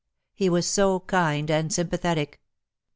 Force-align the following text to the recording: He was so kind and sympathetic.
He 0.33 0.49
was 0.49 0.65
so 0.65 1.01
kind 1.01 1.51
and 1.51 1.71
sympathetic. 1.71 2.41